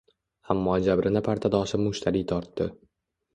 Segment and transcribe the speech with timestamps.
[0.53, 2.69] Ammo jabrini partadoshim Mushtariy tortdi.